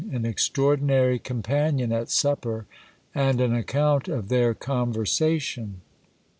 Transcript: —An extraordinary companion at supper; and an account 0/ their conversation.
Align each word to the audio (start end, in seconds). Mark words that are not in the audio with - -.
—An 0.11 0.25
extraordinary 0.25 1.19
companion 1.19 1.91
at 1.91 2.09
supper; 2.09 2.65
and 3.13 3.39
an 3.39 3.53
account 3.53 4.05
0/ 4.05 4.27
their 4.29 4.55
conversation. 4.55 5.81